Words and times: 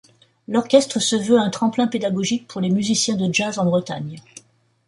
L'orchestre 0.47 0.99
se 0.99 1.15
veut 1.15 1.37
un 1.39 1.51
tremplin 1.51 1.85
pédagogique 1.85 2.47
pour 2.47 2.59
les 2.59 2.71
musiciens 2.71 3.17
de 3.17 3.31
jazz 3.31 3.59
en 3.59 3.65
Bretagne. 3.65 4.17